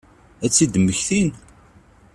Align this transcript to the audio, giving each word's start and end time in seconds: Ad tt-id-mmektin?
Ad 0.45 0.51
tt-id-mmektin? 0.51 1.29